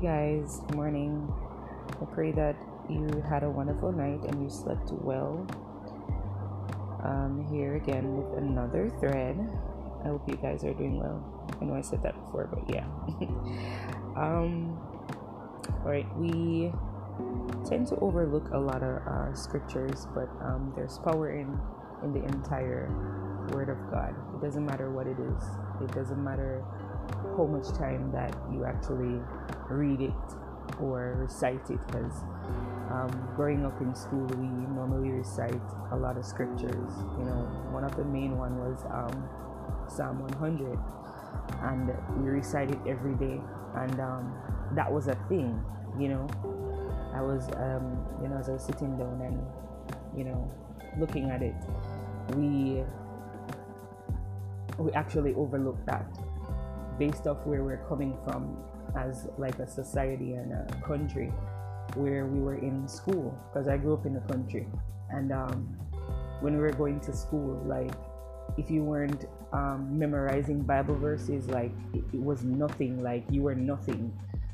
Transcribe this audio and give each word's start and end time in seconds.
guys, 0.00 0.62
morning. 0.72 1.30
I 2.00 2.06
pray 2.06 2.32
that 2.32 2.56
you 2.88 3.22
had 3.28 3.42
a 3.42 3.50
wonderful 3.50 3.92
night 3.92 4.24
and 4.24 4.42
you 4.42 4.48
slept 4.48 4.90
well. 4.92 5.46
Um, 7.04 7.46
here 7.52 7.76
again 7.76 8.16
with 8.16 8.38
another 8.38 8.90
thread. 8.98 9.36
I 10.02 10.08
hope 10.08 10.26
you 10.26 10.36
guys 10.36 10.64
are 10.64 10.72
doing 10.72 10.98
well. 10.98 11.22
I 11.60 11.64
know 11.66 11.74
I 11.74 11.82
said 11.82 12.02
that 12.02 12.14
before, 12.24 12.48
but 12.50 12.74
yeah. 12.74 12.86
um, 14.16 14.78
all 15.84 15.90
right, 15.90 16.06
we 16.16 16.72
tend 17.68 17.86
to 17.88 17.96
overlook 17.96 18.48
a 18.52 18.58
lot 18.58 18.82
of 18.82 19.06
uh, 19.06 19.34
scriptures, 19.34 20.06
but 20.14 20.30
um, 20.40 20.72
there's 20.74 20.98
power 20.98 21.30
in 21.32 21.60
in 22.02 22.14
the 22.14 22.24
entire 22.24 22.88
Word 23.52 23.68
of 23.68 23.76
God. 23.90 24.14
It 24.34 24.40
doesn't 24.40 24.64
matter 24.64 24.90
what 24.90 25.06
it 25.06 25.18
is. 25.18 25.44
It 25.82 25.94
doesn't 25.94 26.22
matter 26.22 26.64
how 27.36 27.46
much 27.46 27.68
time 27.76 28.10
that 28.12 28.34
you 28.52 28.64
actually 28.64 29.20
read 29.68 30.00
it 30.00 30.12
or 30.80 31.16
recite 31.18 31.70
it 31.70 31.80
because 31.86 32.22
um, 32.90 33.10
growing 33.36 33.64
up 33.64 33.80
in 33.80 33.94
school 33.94 34.26
we 34.36 34.46
normally 34.74 35.10
recite 35.10 35.60
a 35.92 35.96
lot 35.96 36.16
of 36.16 36.24
scriptures 36.24 36.92
you 37.18 37.24
know. 37.24 37.46
One 37.70 37.84
of 37.84 37.96
the 37.96 38.04
main 38.04 38.36
one 38.36 38.58
was 38.58 38.84
um, 38.90 39.28
psalm 39.88 40.20
100 40.20 40.78
and 41.62 41.90
we 42.22 42.30
recite 42.30 42.70
it 42.70 42.78
every 42.86 43.14
day 43.14 43.40
and 43.76 44.00
um, 44.00 44.34
that 44.74 44.90
was 44.90 45.06
a 45.06 45.14
thing 45.28 45.62
you 45.98 46.08
know. 46.08 46.26
I 47.14 47.22
was 47.22 47.48
um, 47.56 48.06
you 48.22 48.28
know 48.28 48.36
as 48.38 48.48
i 48.48 48.52
was 48.52 48.64
sitting 48.64 48.96
down 48.96 49.20
and 49.20 49.42
you 50.16 50.24
know 50.24 50.50
looking 50.98 51.30
at 51.30 51.42
it 51.42 51.54
we 52.36 52.82
we 54.78 54.92
actually 54.92 55.34
overlooked 55.34 55.84
that 55.86 56.06
based 57.00 57.26
off 57.26 57.38
where 57.46 57.64
we're 57.64 57.84
coming 57.88 58.16
from 58.24 58.56
as 58.96 59.26
like 59.38 59.58
a 59.58 59.66
society 59.66 60.34
and 60.34 60.52
a 60.52 60.66
country 60.86 61.32
where 61.94 62.26
we 62.26 62.40
were 62.40 62.58
in 62.58 62.86
school 62.86 63.36
because 63.48 63.66
I 63.66 63.76
grew 63.76 63.94
up 63.94 64.06
in 64.06 64.14
the 64.14 64.26
country. 64.32 64.68
And 65.08 65.32
um, 65.32 65.76
when 66.40 66.54
we 66.54 66.60
were 66.60 66.72
going 66.72 67.00
to 67.00 67.12
school 67.12 67.60
like 67.66 67.94
if 68.58 68.70
you 68.70 68.82
weren't 68.82 69.24
um, 69.52 69.88
memorizing 69.98 70.60
Bible 70.62 70.94
verses 70.94 71.48
like 71.48 71.72
it, 71.94 72.04
it 72.12 72.20
was 72.20 72.44
nothing 72.44 73.02
like 73.02 73.24
you 73.30 73.42
were 73.42 73.54
nothing. 73.54 74.12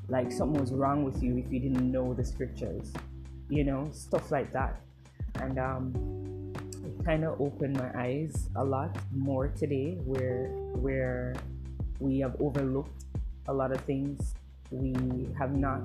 Like 0.09 0.31
something 0.31 0.61
was 0.61 0.73
wrong 0.73 1.05
with 1.05 1.23
you 1.23 1.37
if 1.37 1.53
you 1.53 1.59
didn't 1.59 1.91
know 1.91 2.15
the 2.15 2.25
scriptures 2.25 2.93
you 3.49 3.65
know 3.65 3.89
stuff 3.93 4.31
like 4.31 4.53
that. 4.53 4.81
And 5.37 5.59
um, 5.59 6.53
it 6.85 7.05
kind 7.05 7.25
of 7.25 7.41
opened 7.41 7.77
my 7.77 7.91
eyes 7.95 8.49
a 8.57 8.65
lot 8.65 8.97
more 9.15 9.49
today 9.49 9.99
where 10.05 10.49
where 10.75 11.35
we 12.01 12.19
have 12.21 12.37
overlooked 12.41 13.05
a 13.49 13.53
lot 13.53 13.73
of 13.73 13.81
things. 13.83 14.35
We 14.71 15.29
have 15.39 15.57
not 15.57 15.81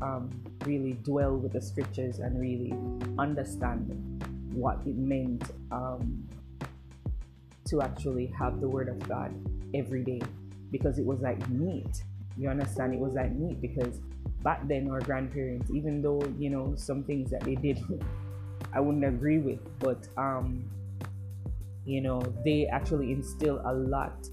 um, 0.00 0.30
really 0.64 0.94
dwell 1.04 1.36
with 1.36 1.52
the 1.52 1.60
scriptures 1.60 2.18
and 2.18 2.40
really 2.40 2.72
understand 3.18 4.24
what 4.52 4.78
it 4.86 4.96
meant 4.96 5.44
um, 5.70 6.28
to 7.66 7.80
actually 7.80 8.26
have 8.38 8.60
the 8.60 8.68
word 8.68 8.88
of 8.88 8.98
God 9.08 9.32
every 9.74 10.02
day 10.02 10.20
because 10.70 10.98
it 10.98 11.04
was 11.04 11.20
like 11.20 11.48
meat. 11.48 12.02
You 12.36 12.48
understand? 12.48 12.94
It 12.94 13.00
was 13.00 13.14
like 13.14 13.32
meat 13.34 13.60
because 13.60 14.00
back 14.42 14.66
then 14.66 14.90
our 14.90 15.00
grandparents, 15.00 15.70
even 15.70 16.02
though 16.02 16.20
you 16.38 16.50
know 16.50 16.74
some 16.76 17.04
things 17.04 17.30
that 17.30 17.42
they 17.42 17.54
did, 17.54 17.78
I 18.74 18.80
wouldn't 18.80 19.04
agree 19.04 19.38
with, 19.38 19.60
but 19.78 20.08
um, 20.16 20.64
you 21.84 22.00
know 22.00 22.20
they 22.44 22.66
actually 22.66 23.12
instill 23.12 23.60
a 23.64 23.72
lot 23.72 24.26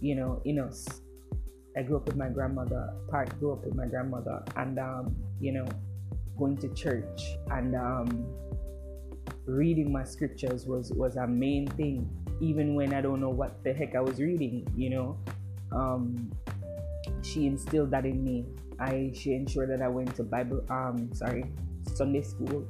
you 0.00 0.14
know, 0.14 0.40
in 0.44 0.58
us. 0.58 0.86
I 1.76 1.82
grew 1.82 1.96
up 1.96 2.06
with 2.06 2.16
my 2.16 2.28
grandmother, 2.28 2.92
part 3.08 3.38
grew 3.38 3.52
up 3.52 3.64
with 3.64 3.74
my 3.74 3.86
grandmother, 3.86 4.42
and 4.56 4.78
um, 4.78 5.16
you 5.40 5.52
know, 5.52 5.66
going 6.36 6.56
to 6.58 6.68
church 6.74 7.22
and 7.50 7.74
um, 7.74 8.26
reading 9.46 9.92
my 9.92 10.04
scriptures 10.04 10.66
was 10.66 10.92
was 10.92 11.16
a 11.16 11.26
main 11.26 11.66
thing. 11.66 12.08
Even 12.40 12.74
when 12.74 12.94
I 12.94 13.00
don't 13.00 13.20
know 13.20 13.30
what 13.30 13.62
the 13.64 13.72
heck 13.72 13.96
I 13.96 14.00
was 14.00 14.20
reading, 14.20 14.66
you 14.76 14.90
know, 14.90 15.18
um, 15.72 16.30
she 17.22 17.46
instilled 17.46 17.90
that 17.90 18.04
in 18.04 18.22
me. 18.22 18.46
I 18.78 19.10
she 19.14 19.34
ensured 19.34 19.70
that 19.70 19.82
I 19.82 19.88
went 19.88 20.14
to 20.16 20.22
Bible, 20.22 20.64
um, 20.70 21.10
sorry, 21.12 21.44
Sunday 21.94 22.22
school, 22.22 22.66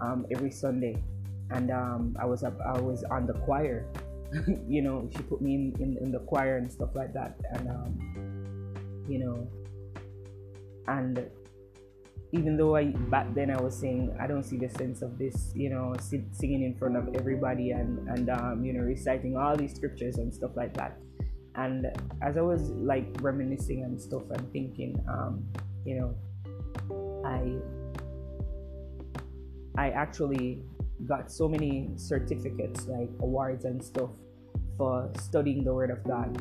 um, 0.00 0.26
every 0.30 0.50
Sunday, 0.50 1.02
and 1.50 1.70
um, 1.70 2.16
I 2.20 2.26
was 2.26 2.42
up, 2.42 2.58
I 2.60 2.80
was 2.80 3.04
on 3.04 3.26
the 3.26 3.34
choir 3.34 3.86
you 4.68 4.82
know, 4.82 5.08
she 5.14 5.22
put 5.22 5.40
me 5.40 5.54
in, 5.54 5.76
in, 5.80 5.98
in, 5.98 6.12
the 6.12 6.18
choir 6.20 6.56
and 6.56 6.70
stuff 6.70 6.90
like 6.94 7.12
that. 7.12 7.36
And, 7.52 7.68
um, 7.68 9.04
you 9.08 9.18
know, 9.18 9.48
and 10.88 11.30
even 12.32 12.56
though 12.56 12.76
I 12.76 12.86
back 12.86 13.34
then 13.34 13.50
I 13.50 13.60
was 13.60 13.76
saying 13.76 14.16
I 14.20 14.26
don't 14.26 14.42
see 14.42 14.56
the 14.56 14.68
sense 14.68 15.02
of 15.02 15.18
this, 15.18 15.52
you 15.54 15.70
know, 15.70 15.94
singing 16.00 16.62
in 16.62 16.74
front 16.76 16.96
of 16.96 17.14
everybody 17.14 17.70
and 17.70 18.08
and 18.08 18.30
um, 18.30 18.64
you 18.64 18.72
know 18.72 18.80
reciting 18.80 19.36
all 19.36 19.56
these 19.56 19.74
scriptures 19.74 20.18
and 20.18 20.32
stuff 20.34 20.50
like 20.56 20.74
that. 20.74 20.98
And 21.54 21.86
as 22.20 22.36
I 22.36 22.42
was 22.42 22.70
like 22.70 23.06
reminiscing 23.20 23.82
and 23.84 24.00
stuff 24.00 24.24
and 24.30 24.52
thinking, 24.52 25.02
um, 25.08 25.44
you 25.84 25.98
know, 25.98 26.14
I 27.24 27.56
I 29.80 29.90
actually 29.90 30.62
got 31.04 31.30
so 31.30 31.48
many 31.48 31.90
certificates, 31.96 32.86
like 32.86 33.10
awards 33.20 33.64
and 33.64 33.82
stuff, 33.82 34.10
for 34.76 35.10
studying 35.20 35.64
the 35.64 35.72
Word 35.72 35.90
of 35.90 36.02
God. 36.04 36.36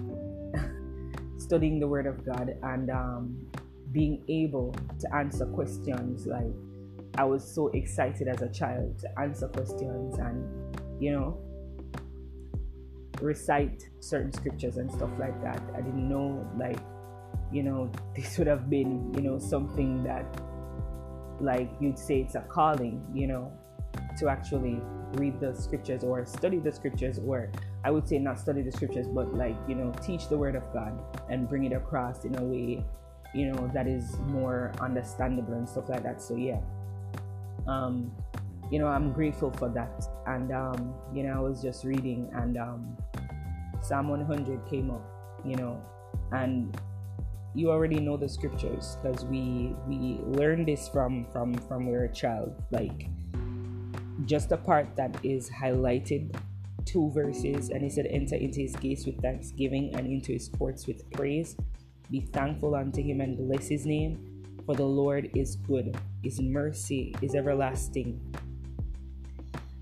studying 1.37 1.79
the 1.79 1.87
Word 1.87 2.07
of 2.07 2.25
God 2.25 2.55
and 2.63 2.89
um, 2.89 3.37
being 3.91 4.23
able 4.27 4.73
to 4.99 5.15
answer 5.15 5.45
questions. 5.45 6.25
Like, 6.25 6.53
I 7.17 7.23
was 7.23 7.43
so 7.43 7.67
excited 7.69 8.27
as 8.27 8.41
a 8.41 8.49
child 8.49 8.99
to 8.99 9.19
answer 9.19 9.47
questions 9.47 10.17
and, 10.17 10.75
you 10.99 11.11
know, 11.11 11.37
recite 13.21 13.83
certain 13.99 14.33
scriptures 14.33 14.77
and 14.77 14.91
stuff 14.91 15.11
like 15.19 15.41
that. 15.43 15.61
I 15.73 15.81
didn't 15.81 16.09
know, 16.09 16.47
like, 16.57 16.79
you 17.51 17.63
know, 17.63 17.91
this 18.15 18.37
would 18.37 18.47
have 18.47 18.69
been, 18.69 19.13
you 19.13 19.21
know, 19.21 19.39
something 19.39 20.03
that, 20.03 20.25
like, 21.39 21.69
you'd 21.79 21.99
say 21.99 22.21
it's 22.21 22.35
a 22.35 22.41
calling, 22.41 23.05
you 23.13 23.27
know, 23.27 23.51
to 24.17 24.29
actually 24.29 24.81
read 25.13 25.39
the 25.39 25.53
scriptures 25.53 26.03
or 26.03 26.25
study 26.25 26.59
the 26.59 26.71
scriptures 26.71 27.19
or 27.25 27.51
I 27.83 27.91
would 27.91 28.07
say 28.07 28.19
not 28.19 28.39
study 28.39 28.61
the 28.61 28.71
scriptures 28.71 29.07
but 29.07 29.33
like 29.33 29.55
you 29.67 29.75
know 29.75 29.93
teach 30.03 30.27
the 30.27 30.37
word 30.37 30.55
of 30.55 30.63
God 30.73 30.99
and 31.29 31.47
bring 31.47 31.65
it 31.65 31.73
across 31.73 32.25
in 32.25 32.35
a 32.37 32.43
way 32.43 32.83
you 33.33 33.51
know 33.51 33.69
that 33.73 33.87
is 33.87 34.17
more 34.27 34.71
understandable 34.79 35.53
and 35.53 35.67
stuff 35.67 35.89
like 35.89 36.03
that. 36.03 36.21
So 36.21 36.35
yeah. 36.35 36.61
Um 37.67 38.11
you 38.71 38.79
know 38.79 38.87
I'm 38.87 39.13
grateful 39.13 39.51
for 39.51 39.69
that. 39.69 40.07
And 40.27 40.51
um 40.51 40.93
you 41.13 41.23
know 41.23 41.33
I 41.33 41.39
was 41.39 41.61
just 41.61 41.83
reading 41.83 42.29
and 42.33 42.57
um 42.57 42.97
Psalm 43.81 44.09
100 44.09 44.67
came 44.67 44.91
up 44.91 45.03
you 45.45 45.55
know. 45.55 45.81
And 46.31 46.75
you 47.53 47.71
already 47.71 47.99
know 47.99 48.17
the 48.17 48.27
scriptures 48.27 48.97
because 49.01 49.23
we 49.25 49.75
we 49.87 50.19
learned 50.25 50.67
this 50.67 50.89
from 50.89 51.25
from 51.31 51.53
from 51.53 51.85
we 51.87 51.93
were 51.93 52.03
a 52.03 52.13
child 52.13 52.51
like 52.71 53.07
just 54.23 54.49
the 54.49 54.57
part 54.57 54.95
that 54.95 55.13
is 55.23 55.49
highlighted 55.49 56.33
two 56.85 57.09
verses 57.11 57.69
and 57.69 57.81
he 57.81 57.89
said 57.89 58.05
enter 58.07 58.35
into 58.35 58.61
his 58.61 58.75
gates 58.77 59.05
with 59.05 59.19
thanksgiving 59.21 59.93
and 59.95 60.07
into 60.07 60.31
his 60.31 60.47
courts 60.47 60.87
with 60.87 61.09
praise. 61.11 61.57
Be 62.09 62.21
thankful 62.21 62.75
unto 62.75 63.01
him 63.01 63.19
and 63.19 63.37
bless 63.37 63.67
his 63.67 63.85
name 63.85 64.53
for 64.65 64.75
the 64.75 64.85
lord 64.85 65.29
is 65.35 65.55
good. 65.55 65.97
His 66.23 66.39
mercy 66.39 67.13
is 67.21 67.35
everlasting 67.35 68.21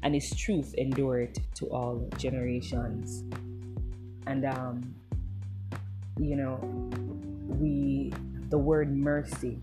and 0.01 0.13
his 0.13 0.35
truth 0.35 0.73
endureth 0.77 1.37
to 1.55 1.67
all 1.67 2.09
generations. 2.17 3.23
And 4.25 4.45
um 4.45 4.95
you 6.17 6.35
know 6.35 6.59
we 7.59 8.11
the 8.49 8.57
word 8.57 8.95
mercy 8.95 9.59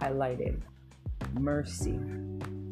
highlighted 0.00 0.60
mercy. 1.38 1.98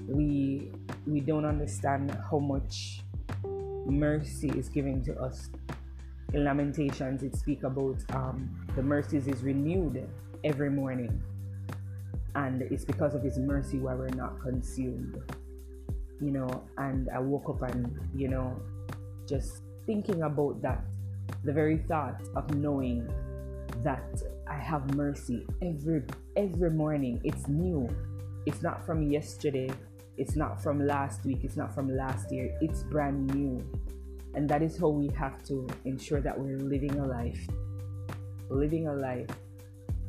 We 0.09 0.73
we 1.11 1.21
don't 1.21 1.45
understand 1.45 2.17
how 2.31 2.39
much 2.39 3.03
mercy 3.87 4.49
is 4.51 4.69
given 4.69 5.03
to 5.05 5.21
us. 5.21 5.51
In 6.33 6.45
Lamentations, 6.45 7.25
it 7.25 7.35
speaks 7.35 7.65
about 7.65 7.97
um, 8.15 8.67
the 8.77 8.83
mercies 8.83 9.27
is 9.27 9.43
renewed 9.43 10.09
every 10.45 10.71
morning, 10.71 11.21
and 12.37 12.63
it's 12.63 12.85
because 12.85 13.17
of 13.17 13.23
His 13.23 13.39
mercy 13.39 13.79
why 13.79 13.95
we're 13.95 14.09
not 14.11 14.41
consumed. 14.41 15.21
You 16.21 16.31
know, 16.31 16.63
and 16.79 17.09
I 17.11 17.19
woke 17.19 17.49
up 17.49 17.63
and 17.63 17.99
you 18.15 18.29
know, 18.29 18.61
just 19.29 19.63
thinking 19.87 20.23
about 20.23 20.63
that, 20.63 20.85
the 21.43 21.53
very 21.53 21.79
thought 21.89 22.21
of 22.37 22.55
knowing 22.55 23.09
that 23.83 24.23
I 24.49 24.55
have 24.55 24.95
mercy 24.95 25.45
every 25.63 26.03
every 26.37 26.71
morning. 26.71 27.21
It's 27.25 27.49
new. 27.49 27.89
It's 28.47 28.63
not 28.63 28.87
from 28.87 29.11
yesterday 29.11 29.71
it's 30.21 30.37
not 30.37 30.63
from 30.63 30.87
last 30.87 31.25
week, 31.25 31.39
it's 31.45 31.57
not 31.57 31.75
from 31.75 31.97
last 31.97 32.31
year, 32.31 32.55
it's 32.61 32.83
brand 32.83 33.35
new. 33.35 33.65
And 34.35 34.47
that 34.51 34.63
is 34.63 34.77
how 34.77 34.89
we 34.89 35.09
have 35.17 35.43
to 35.45 35.67
ensure 35.87 36.21
that 36.21 36.39
we're 36.39 36.59
living 36.59 36.99
a 36.99 37.07
life. 37.07 37.41
Living 38.51 38.87
a 38.87 38.93
life 38.93 39.31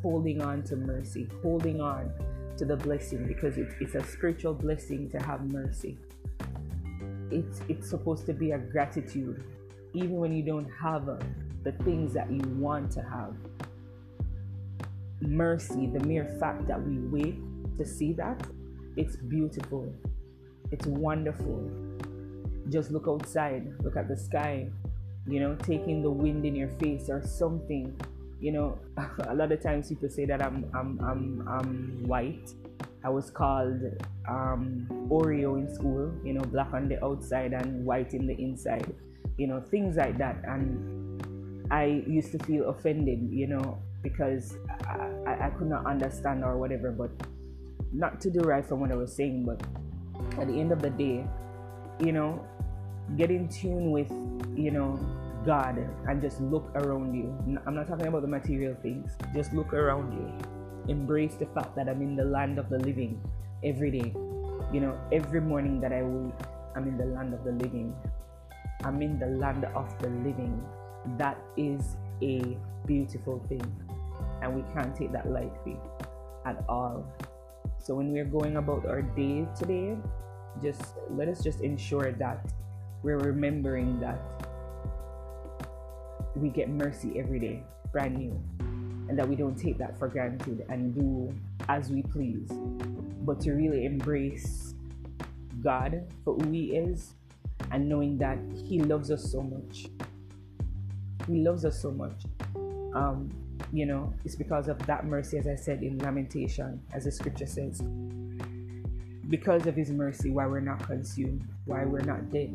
holding 0.01 0.41
on 0.41 0.63
to 0.63 0.75
mercy, 0.75 1.29
holding 1.41 1.79
on 1.79 2.11
to 2.57 2.65
the 2.65 2.75
blessing 2.75 3.25
because 3.25 3.57
it, 3.57 3.69
it's 3.79 3.95
a 3.95 4.03
spiritual 4.03 4.53
blessing 4.53 5.09
to 5.11 5.17
have 5.19 5.45
mercy. 5.45 5.97
It's, 7.31 7.61
it's 7.69 7.89
supposed 7.89 8.25
to 8.25 8.33
be 8.33 8.51
a 8.51 8.57
gratitude, 8.57 9.41
even 9.93 10.17
when 10.17 10.33
you 10.33 10.43
don't 10.43 10.69
have 10.71 11.07
uh, 11.07 11.15
the 11.63 11.71
things 11.83 12.13
that 12.15 12.29
you 12.29 12.41
want 12.57 12.91
to 12.91 13.01
have. 13.01 13.33
Mercy, 15.21 15.87
the 15.87 16.01
mere 16.01 16.25
fact 16.37 16.67
that 16.67 16.85
we 16.85 16.97
wait 16.97 17.37
to 17.77 17.85
see 17.85 18.11
that, 18.13 18.45
it's 18.97 19.15
beautiful. 19.15 19.93
It's 20.71 20.85
wonderful. 20.85 21.69
Just 22.69 22.91
look 22.91 23.05
outside, 23.07 23.71
look 23.83 23.97
at 23.97 24.07
the 24.07 24.17
sky, 24.17 24.69
you 25.27 25.39
know, 25.39 25.55
taking 25.55 26.01
the 26.01 26.09
wind 26.09 26.45
in 26.45 26.55
your 26.55 26.69
face 26.79 27.09
or 27.09 27.21
something. 27.21 27.99
You 28.39 28.51
know, 28.51 28.79
a 29.27 29.35
lot 29.35 29.51
of 29.51 29.61
times 29.61 29.89
people 29.89 30.09
say 30.09 30.25
that 30.25 30.41
I'm 30.41 30.69
I'm 30.73 30.99
I'm 30.99 31.47
I'm 31.47 32.03
white. 32.07 32.53
I 33.03 33.09
was 33.09 33.31
called 33.31 33.81
um, 34.29 34.85
Oreo 35.09 35.57
in 35.57 35.73
school, 35.73 36.13
you 36.23 36.33
know, 36.33 36.41
black 36.41 36.71
on 36.73 36.87
the 36.87 37.03
outside 37.03 37.53
and 37.53 37.83
white 37.83 38.13
in 38.13 38.27
the 38.27 38.35
inside, 38.35 38.93
you 39.37 39.47
know, 39.47 39.59
things 39.59 39.95
like 39.95 40.19
that. 40.19 40.43
And 40.45 41.65
I 41.71 42.03
used 42.05 42.31
to 42.33 42.39
feel 42.45 42.69
offended, 42.69 43.27
you 43.31 43.47
know, 43.47 43.79
because 44.03 44.55
I, 44.87 45.09
I, 45.25 45.47
I 45.47 45.49
could 45.49 45.67
not 45.67 45.87
understand 45.87 46.43
or 46.43 46.57
whatever, 46.59 46.91
but 46.91 47.09
not 47.93 48.21
to 48.21 48.29
derive 48.29 48.67
from 48.67 48.79
what 48.79 48.91
I 48.91 48.95
was 48.95 49.13
saying, 49.15 49.45
but 49.45 49.61
at 50.39 50.47
the 50.47 50.59
end 50.59 50.71
of 50.71 50.81
the 50.81 50.89
day, 50.89 51.25
you 51.99 52.11
know, 52.11 52.45
get 53.17 53.31
in 53.31 53.47
tune 53.49 53.91
with, 53.91 54.11
you 54.55 54.71
know, 54.71 54.99
God 55.45 55.77
and 56.07 56.21
just 56.21 56.39
look 56.39 56.71
around 56.75 57.15
you. 57.15 57.35
I'm 57.65 57.75
not 57.75 57.87
talking 57.87 58.07
about 58.07 58.21
the 58.21 58.27
material 58.27 58.75
things. 58.81 59.11
Just 59.33 59.53
look 59.53 59.73
around 59.73 60.13
you. 60.13 60.31
Embrace 60.87 61.35
the 61.35 61.47
fact 61.47 61.75
that 61.75 61.89
I'm 61.89 62.01
in 62.01 62.15
the 62.15 62.23
land 62.23 62.59
of 62.59 62.69
the 62.69 62.79
living 62.79 63.21
every 63.63 63.91
day. 63.91 64.13
You 64.71 64.79
know, 64.79 64.99
every 65.11 65.41
morning 65.41 65.81
that 65.81 65.91
I 65.91 66.03
wake, 66.03 66.33
I'm 66.75 66.87
in 66.87 66.97
the 66.97 67.05
land 67.05 67.33
of 67.33 67.43
the 67.43 67.51
living. 67.51 67.93
I'm 68.83 69.01
in 69.01 69.19
the 69.19 69.27
land 69.27 69.65
of 69.65 69.99
the 69.99 70.09
living. 70.09 70.63
That 71.17 71.37
is 71.57 71.97
a 72.21 72.57
beautiful 72.85 73.43
thing. 73.49 73.61
And 74.41 74.55
we 74.55 74.63
can't 74.73 74.95
take 74.95 75.11
that 75.11 75.29
lightly 75.29 75.77
at 76.45 76.63
all. 76.69 77.05
So 77.83 77.95
when 77.95 78.11
we're 78.11 78.25
going 78.25 78.57
about 78.57 78.85
our 78.85 79.01
day 79.01 79.47
today, 79.57 79.97
just 80.61 80.93
let 81.09 81.27
us 81.27 81.43
just 81.43 81.61
ensure 81.61 82.11
that 82.11 82.53
we're 83.01 83.17
remembering 83.17 83.99
that 83.99 84.21
we 86.35 86.49
get 86.49 86.69
mercy 86.69 87.17
every 87.17 87.39
day, 87.39 87.63
brand 87.91 88.17
new, 88.17 88.39
and 89.09 89.17
that 89.17 89.27
we 89.27 89.35
don't 89.35 89.55
take 89.55 89.79
that 89.79 89.97
for 89.97 90.07
granted 90.07 90.63
and 90.69 90.93
do 90.93 91.33
as 91.69 91.89
we 91.89 92.03
please, 92.03 92.47
but 93.25 93.41
to 93.41 93.53
really 93.53 93.85
embrace 93.85 94.75
God 95.63 96.03
for 96.23 96.35
who 96.35 96.51
He 96.51 96.75
is 96.75 97.15
and 97.71 97.89
knowing 97.89 98.15
that 98.19 98.37
He 98.53 98.79
loves 98.79 99.09
us 99.09 99.31
so 99.31 99.41
much. 99.41 99.87
He 101.25 101.39
loves 101.39 101.65
us 101.65 101.81
so 101.81 101.89
much. 101.89 102.25
Um, 102.93 103.31
you 103.73 103.85
know, 103.85 104.13
it's 104.25 104.35
because 104.35 104.67
of 104.67 104.77
that 104.85 105.05
mercy, 105.05 105.37
as 105.37 105.47
I 105.47 105.55
said 105.55 105.81
in 105.81 105.97
Lamentation, 105.99 106.81
as 106.93 107.05
the 107.05 107.11
scripture 107.11 107.45
says, 107.45 107.81
because 109.29 109.65
of 109.65 109.75
His 109.75 109.91
mercy, 109.91 110.29
why 110.29 110.45
we're 110.45 110.59
not 110.59 110.85
consumed, 110.85 111.47
why 111.65 111.85
we're 111.85 112.01
not 112.01 112.29
dead, 112.29 112.51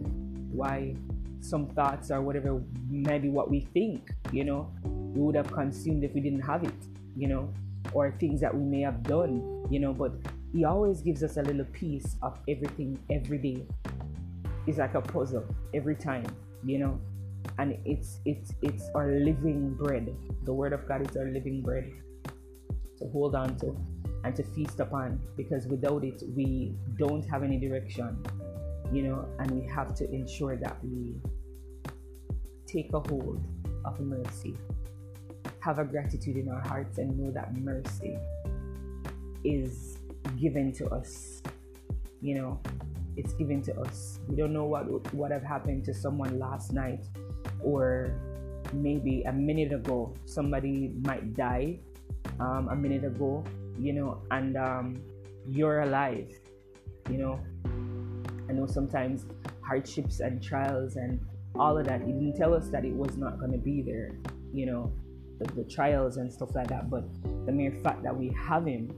why 0.52 0.94
some 1.40 1.66
thoughts 1.68 2.10
or 2.10 2.20
whatever 2.20 2.60
maybe 2.88 3.28
what 3.28 3.48
we 3.50 3.60
think 3.60 4.10
you 4.32 4.42
know 4.42 4.68
we 4.84 5.20
would 5.20 5.34
have 5.34 5.50
consumed 5.52 6.02
if 6.02 6.12
we 6.12 6.20
didn't 6.20 6.40
have 6.40 6.64
it 6.64 6.74
you 7.16 7.28
know 7.28 7.52
or 7.92 8.10
things 8.18 8.40
that 8.40 8.52
we 8.52 8.64
may 8.64 8.80
have 8.80 9.02
done 9.04 9.64
you 9.70 9.78
know. 9.78 9.92
But 9.92 10.12
he 10.52 10.64
always 10.64 11.00
gives 11.00 11.22
us 11.22 11.36
a 11.36 11.42
little 11.42 11.64
piece 11.66 12.16
of 12.22 12.38
everything 12.48 12.98
every 13.10 13.38
day. 13.38 13.66
It's 14.66 14.78
like 14.78 14.94
a 14.94 15.00
puzzle 15.00 15.44
every 15.74 15.96
time 15.96 16.26
you 16.64 16.78
know 16.78 17.00
and 17.58 17.78
it's 17.84 18.20
it's 18.24 18.52
it's 18.62 18.90
our 18.94 19.12
living 19.12 19.74
bread 19.74 20.14
the 20.44 20.52
word 20.52 20.72
of 20.72 20.86
god 20.86 21.08
is 21.08 21.16
our 21.16 21.30
living 21.30 21.62
bread 21.62 21.90
to 22.98 23.06
hold 23.08 23.34
on 23.34 23.56
to 23.56 23.76
and 24.24 24.34
to 24.34 24.42
feast 24.42 24.80
upon 24.80 25.20
because 25.36 25.66
without 25.66 26.04
it 26.04 26.22
we 26.34 26.74
don't 26.98 27.22
have 27.22 27.42
any 27.42 27.58
direction 27.58 28.16
you 28.92 29.02
know, 29.02 29.26
and 29.38 29.50
we 29.50 29.66
have 29.68 29.94
to 29.96 30.10
ensure 30.10 30.56
that 30.56 30.76
we 30.82 31.16
take 32.66 32.92
a 32.92 33.00
hold 33.00 33.42
of 33.84 33.98
mercy, 34.00 34.56
have 35.60 35.78
a 35.78 35.84
gratitude 35.84 36.36
in 36.36 36.48
our 36.48 36.60
hearts, 36.60 36.98
and 36.98 37.18
know 37.18 37.30
that 37.32 37.56
mercy 37.56 38.16
is 39.44 39.98
given 40.40 40.72
to 40.72 40.88
us. 40.88 41.42
You 42.20 42.36
know, 42.36 42.60
it's 43.16 43.32
given 43.34 43.62
to 43.62 43.80
us. 43.80 44.18
We 44.28 44.36
don't 44.36 44.52
know 44.52 44.64
what 44.64 45.12
what 45.14 45.30
have 45.30 45.42
happened 45.42 45.84
to 45.86 45.94
someone 45.94 46.38
last 46.38 46.72
night, 46.72 47.06
or 47.66 48.14
maybe 48.72 49.22
a 49.22 49.32
minute 49.32 49.72
ago. 49.72 50.14
Somebody 50.24 50.92
might 51.02 51.34
die 51.34 51.80
um, 52.38 52.68
a 52.70 52.76
minute 52.76 53.04
ago, 53.04 53.44
you 53.78 53.92
know, 53.92 54.22
and 54.30 54.56
um, 54.56 55.02
you're 55.48 55.80
alive. 55.80 56.30
You 57.10 57.18
know, 57.18 57.40
I 58.48 58.52
know 58.52 58.66
sometimes 58.66 59.26
hardships 59.60 60.20
and 60.20 60.42
trials 60.42 60.94
and 60.94 61.20
all 61.58 61.76
of 61.76 61.86
that, 61.86 62.00
he 62.02 62.12
didn't 62.12 62.36
tell 62.36 62.54
us 62.54 62.68
that 62.68 62.84
it 62.84 62.94
was 62.94 63.16
not 63.16 63.38
going 63.38 63.52
to 63.52 63.58
be 63.58 63.82
there, 63.82 64.10
you 64.52 64.66
know, 64.66 64.92
the, 65.38 65.52
the 65.54 65.64
trials 65.64 66.18
and 66.18 66.32
stuff 66.32 66.54
like 66.54 66.68
that. 66.68 66.88
But 66.90 67.04
the 67.46 67.52
mere 67.52 67.72
fact 67.82 68.02
that 68.04 68.16
we 68.16 68.34
have 68.46 68.66
Him, 68.66 68.90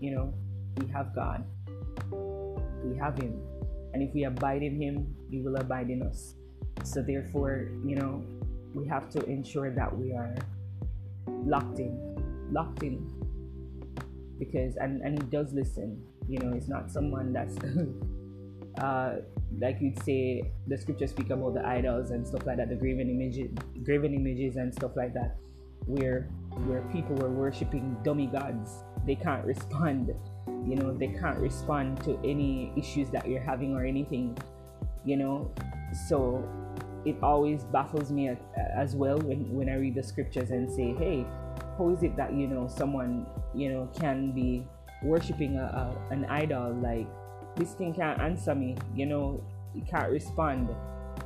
you 0.00 0.14
know, 0.14 0.34
we 0.78 0.88
have 0.88 1.14
God, 1.14 1.44
we 2.10 2.96
have 2.98 3.16
Him. 3.18 3.40
And 3.92 4.02
if 4.02 4.12
we 4.14 4.24
abide 4.24 4.62
in 4.62 4.80
Him, 4.80 5.14
He 5.30 5.40
will 5.40 5.56
abide 5.56 5.90
in 5.90 6.02
us. 6.02 6.34
So, 6.92 7.02
therefore, 7.02 7.70
you 7.84 7.96
know, 7.96 8.24
we 8.74 8.86
have 8.88 9.10
to 9.10 9.24
ensure 9.24 9.70
that 9.74 9.96
we 9.96 10.12
are 10.12 10.34
locked 11.26 11.78
in, 11.78 12.48
locked 12.50 12.82
in. 12.82 13.06
Because, 14.38 14.76
and, 14.76 15.02
and 15.02 15.20
He 15.20 15.28
does 15.28 15.52
listen, 15.52 16.02
you 16.28 16.38
know, 16.38 16.52
He's 16.52 16.68
not 16.68 16.90
someone 16.90 17.32
that's. 17.32 17.56
uh, 18.82 19.16
like 19.60 19.78
you'd 19.80 20.02
say, 20.02 20.42
the 20.66 20.76
scriptures 20.76 21.10
speak 21.10 21.30
about 21.30 21.54
the 21.54 21.66
idols 21.66 22.10
and 22.10 22.26
stuff 22.26 22.46
like 22.46 22.58
that, 22.58 22.68
the 22.68 22.74
graven 22.74 23.10
images, 23.10 23.50
graven 23.82 24.14
images 24.14 24.56
and 24.56 24.72
stuff 24.72 24.92
like 24.96 25.14
that, 25.14 25.36
where 25.86 26.28
where 26.66 26.82
people 26.92 27.14
were 27.16 27.30
worshiping 27.30 27.96
dummy 28.04 28.26
gods. 28.26 28.84
They 29.06 29.14
can't 29.14 29.44
respond, 29.44 30.14
you 30.46 30.76
know, 30.76 30.92
they 30.96 31.08
can't 31.08 31.38
respond 31.38 32.02
to 32.04 32.18
any 32.24 32.72
issues 32.76 33.10
that 33.10 33.28
you're 33.28 33.42
having 33.42 33.74
or 33.74 33.84
anything, 33.84 34.36
you 35.04 35.16
know. 35.16 35.50
So 36.08 36.46
it 37.04 37.16
always 37.22 37.64
baffles 37.64 38.10
me 38.10 38.28
uh, 38.28 38.34
as 38.74 38.94
well 38.94 39.18
when 39.18 39.50
when 39.52 39.68
I 39.68 39.76
read 39.76 39.94
the 39.94 40.02
scriptures 40.02 40.50
and 40.50 40.70
say, 40.70 40.94
hey, 40.94 41.26
how 41.76 41.90
is 41.90 42.02
it 42.02 42.16
that 42.16 42.32
you 42.32 42.46
know 42.46 42.68
someone 42.68 43.26
you 43.54 43.72
know 43.72 43.88
can 43.98 44.32
be 44.32 44.66
worshiping 45.02 45.56
a, 45.56 45.64
a 45.64 46.12
an 46.12 46.24
idol 46.26 46.74
like 46.82 47.06
this 47.56 47.72
thing 47.72 47.92
can't 47.92 48.20
answer 48.20 48.54
me, 48.54 48.76
you 48.94 49.06
know, 49.06 49.42
it 49.74 49.86
can't 49.86 50.10
respond, 50.10 50.70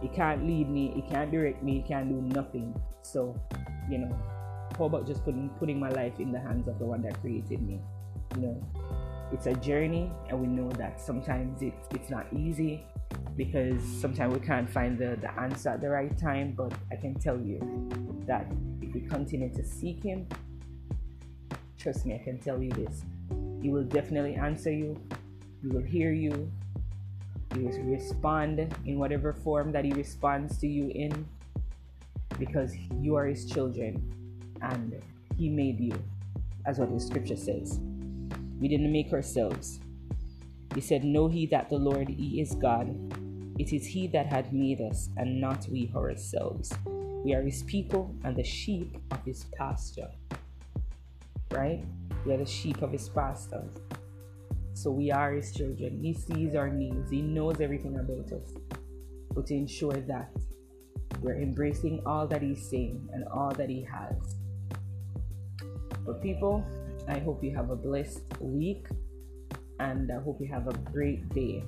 it 0.03 0.13
can't 0.15 0.47
lead 0.47 0.69
me, 0.69 0.95
it 0.97 1.09
can't 1.11 1.31
direct 1.31 1.63
me, 1.63 1.81
it 1.81 1.87
can't 1.87 2.09
do 2.09 2.21
nothing. 2.35 2.75
So, 3.03 3.39
you 3.89 3.99
know, 3.99 4.17
how 4.79 4.85
about 4.85 5.07
just 5.07 5.25
putting 5.25 5.51
putting 5.59 5.79
my 5.79 5.91
life 5.91 6.19
in 6.19 6.33
the 6.33 6.41
hands 6.41 6.69
of 6.69 6.79
the 6.79 6.87
one 6.87 7.03
that 7.03 7.21
created 7.21 7.61
me? 7.63 7.81
You 8.37 8.43
know, 8.43 8.67
it's 9.31 9.47
a 9.47 9.55
journey, 9.55 10.11
and 10.29 10.41
we 10.41 10.47
know 10.47 10.71
that 10.73 11.01
sometimes 11.01 11.63
it, 11.63 11.75
it's 11.91 12.09
not 12.09 12.27
easy 12.33 12.87
because 13.37 13.83
sometimes 14.01 14.35
we 14.35 14.41
can't 14.41 14.69
find 14.69 14.99
the, 14.99 15.17
the 15.21 15.31
answer 15.41 15.71
at 15.71 15.81
the 15.81 15.89
right 15.89 16.17
time. 16.19 16.53
But 16.53 16.73
I 16.91 16.97
can 16.97 17.15
tell 17.15 17.39
you 17.39 17.59
that 18.27 18.47
if 18.81 18.95
we 18.95 19.01
continue 19.01 19.53
to 19.55 19.65
seek 19.65 20.03
Him, 20.03 20.27
trust 21.79 22.07
me, 22.07 22.15
I 22.15 22.19
can 22.19 22.39
tell 22.39 22.63
you 22.63 22.71
this, 22.71 23.05
He 23.61 23.71
will 23.71 23.85
definitely 23.85 24.35
answer 24.35 24.73
you 24.73 25.01
he 25.63 25.69
will 25.69 25.83
hear 25.83 26.13
you. 26.13 26.51
He 27.55 27.61
will 27.61 27.79
respond 27.83 28.75
in 28.85 28.99
whatever 28.99 29.33
form 29.33 29.71
that 29.73 29.85
He 29.85 29.93
responds 29.93 30.59
to 30.59 30.67
you 30.67 30.89
in 30.89 31.25
because 32.39 32.75
you 33.01 33.15
are 33.15 33.27
His 33.27 33.49
children 33.49 34.03
and 34.61 35.01
He 35.39 35.49
made 35.49 35.79
you, 35.79 35.93
as 36.67 36.79
what 36.79 36.93
the 36.93 36.99
scripture 36.99 37.37
says. 37.37 37.79
We 38.59 38.67
didn't 38.67 38.91
make 38.91 39.13
ourselves. 39.13 39.79
He 40.75 40.81
said, 40.81 41.05
Know 41.05 41.29
he 41.29 41.47
that 41.47 41.69
the 41.69 41.77
Lord, 41.77 42.09
He 42.09 42.41
is 42.41 42.55
God. 42.57 42.89
It 43.63 43.73
is 43.73 43.87
He 43.87 44.09
that 44.09 44.27
had 44.27 44.53
made 44.53 44.81
us, 44.81 45.09
and 45.17 45.41
not 45.41 45.69
we 45.71 45.89
ourselves. 45.95 46.73
We 47.25 47.33
are 47.33 47.43
His 47.43 47.63
people 47.63 48.13
and 48.25 48.35
the 48.35 48.43
sheep 48.43 48.99
of 49.13 49.25
His 49.25 49.45
pasture. 49.57 50.11
Right? 51.53 51.85
We 52.27 52.33
are 52.33 52.39
the 52.39 52.45
sheep 52.45 52.83
of 52.83 52.91
His 52.91 53.09
pasture. 53.09 53.63
So 54.75 54.91
we 54.91 55.13
are 55.13 55.31
His 55.31 55.55
children. 55.55 56.01
He 56.03 56.13
sees 56.13 56.57
our 56.57 56.71
needs, 56.71 57.09
He 57.09 57.23
knows 57.23 57.61
everything 57.61 58.01
about 58.01 58.33
us. 58.33 58.53
But 59.33 59.47
to 59.47 59.55
ensure 59.55 60.01
that 60.09 60.33
we're 61.21 61.41
embracing 61.41 62.03
all 62.05 62.27
that 62.27 62.43
He's 62.43 62.69
saying 62.69 63.11
and 63.13 63.23
all 63.29 63.53
that 63.53 63.71
He 63.71 63.85
has, 63.85 64.35
But 66.05 66.21
people, 66.21 66.67
I 67.07 67.21
hope 67.21 67.45
you 67.45 67.55
have 67.55 67.71
a 67.71 67.77
blessed 67.77 68.25
week 68.41 68.89
and 69.79 70.11
I 70.11 70.21
hope 70.21 70.41
you 70.41 70.49
have 70.49 70.67
a 70.67 70.77
great 70.91 71.29
day. 71.29 71.63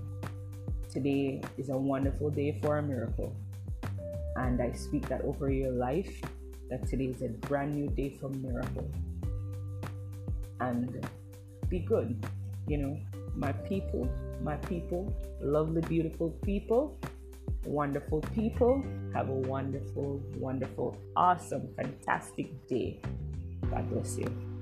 Today 0.94 1.42
is 1.58 1.70
a 1.70 1.76
wonderful 1.76 2.30
day 2.30 2.60
for 2.62 2.78
a 2.78 2.82
miracle. 2.82 3.34
And 4.36 4.62
I 4.62 4.70
speak 4.70 5.08
that 5.08 5.22
over 5.22 5.50
your 5.50 5.72
life 5.72 6.22
that 6.70 6.86
today 6.86 7.06
is 7.06 7.20
a 7.20 7.30
brand 7.48 7.74
new 7.74 7.88
day 7.88 8.16
for 8.20 8.28
miracle. 8.28 8.88
And 10.60 11.04
be 11.68 11.80
good. 11.80 12.24
You 12.68 12.78
know, 12.78 13.00
my 13.34 13.50
people, 13.50 14.08
my 14.40 14.56
people, 14.56 15.12
lovely, 15.40 15.80
beautiful 15.80 16.30
people, 16.44 16.96
wonderful 17.64 18.20
people. 18.32 18.84
Have 19.14 19.30
a 19.30 19.32
wonderful, 19.32 20.22
wonderful, 20.36 20.96
awesome, 21.16 21.74
fantastic 21.74 22.68
day. 22.68 23.00
God 23.68 23.90
bless 23.90 24.16
you. 24.16 24.53